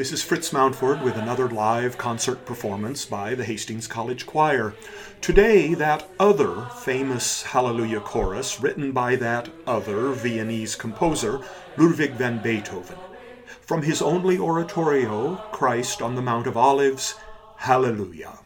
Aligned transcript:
this 0.00 0.12
is 0.12 0.22
Fritz 0.22 0.50
Mountford 0.50 1.02
with 1.02 1.18
another 1.18 1.46
live 1.50 1.98
concert 1.98 2.46
performance 2.46 3.04
by 3.04 3.34
the 3.34 3.44
Hastings 3.44 3.86
College 3.86 4.24
Choir. 4.24 4.72
Today, 5.20 5.74
that 5.74 6.08
other 6.18 6.68
famous 6.82 7.42
Hallelujah 7.42 8.00
chorus 8.00 8.62
written 8.62 8.92
by 8.92 9.16
that 9.16 9.50
other 9.66 10.12
Viennese 10.12 10.74
composer, 10.74 11.42
Ludwig 11.76 12.12
van 12.12 12.42
Beethoven. 12.42 12.96
From 13.60 13.82
his 13.82 14.00
only 14.00 14.38
oratorio, 14.38 15.34
Christ 15.52 16.00
on 16.00 16.14
the 16.14 16.22
Mount 16.22 16.46
of 16.46 16.56
Olives, 16.56 17.16
Hallelujah. 17.56 18.38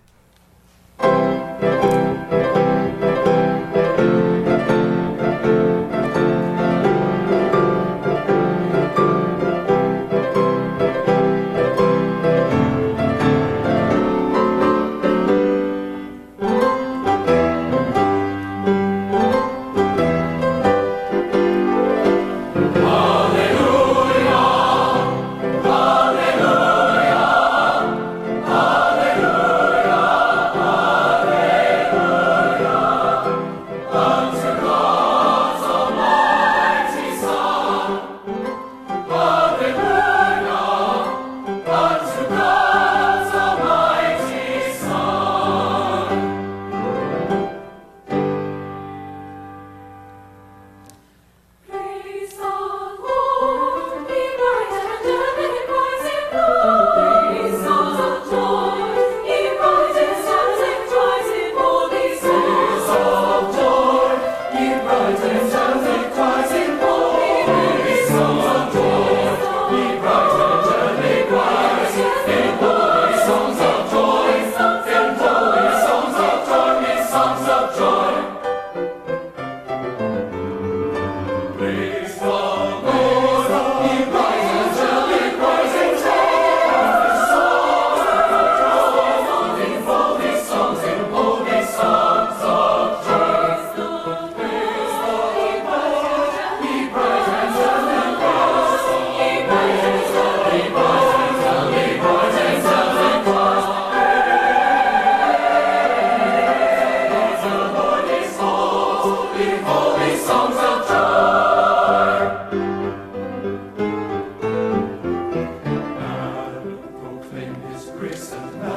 Christmas. 118.07 118.74